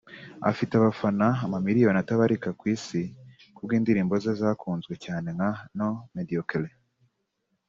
afite 0.51 0.71
abafana 0.75 1.27
amamiliyoni 1.45 1.99
atabarika 2.03 2.49
ku 2.59 2.63
Isi 2.75 3.01
ku 3.55 3.59
bw’indirimbo 3.65 4.13
ze 4.23 4.31
zakunzwe 4.41 4.93
cyane 5.05 5.27
nka 5.35 5.51
’No 5.77 5.89
Mediocre’ 6.15 6.69